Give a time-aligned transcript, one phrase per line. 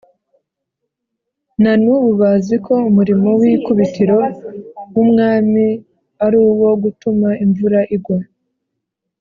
[1.61, 4.17] na n’ubu baziko umurimo w’ikubitiro
[4.93, 5.65] w’umwami
[6.25, 8.17] ari uwo gutuma imvura igwa.